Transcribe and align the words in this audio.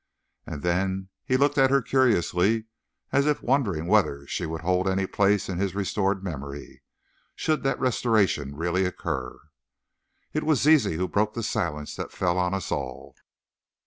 And 0.47 0.63
then, 0.63 1.09
he 1.23 1.37
looked 1.37 1.59
at 1.59 1.69
her 1.69 1.79
curiously, 1.79 2.65
as 3.11 3.27
if 3.27 3.43
wondering 3.43 3.85
whether 3.85 4.25
she 4.25 4.47
would 4.47 4.61
hold 4.61 4.87
any 4.87 5.05
place 5.05 5.47
in 5.47 5.59
his 5.59 5.75
restored 5.75 6.23
memory, 6.23 6.81
should 7.35 7.61
the 7.61 7.75
restoration 7.77 8.55
really 8.55 8.85
occur. 8.85 9.39
It 10.33 10.41
was 10.43 10.61
Zizi 10.63 10.93
who 10.95 11.07
broke 11.07 11.35
the 11.35 11.43
silence 11.43 11.95
that 11.97 12.11
fell 12.11 12.39
on 12.39 12.55
us 12.55 12.71
all. 12.71 13.15